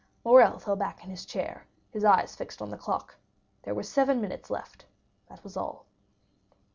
Morrel 0.25 0.57
fell 0.57 0.75
back 0.75 1.03
in 1.03 1.11
his 1.11 1.27
chair, 1.27 1.67
his 1.91 2.03
eyes 2.03 2.35
fixed 2.35 2.59
on 2.59 2.71
the 2.71 2.75
clock; 2.75 3.17
there 3.61 3.75
were 3.75 3.83
seven 3.83 4.19
minutes 4.19 4.49
left, 4.49 4.87
that 5.29 5.43
was 5.43 5.55
all. 5.55 5.85